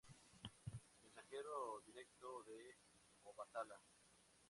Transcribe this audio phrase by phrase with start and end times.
[1.03, 2.75] Mensajero directo de
[3.21, 3.79] Obatalá.